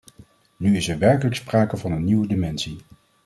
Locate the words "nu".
0.57-0.75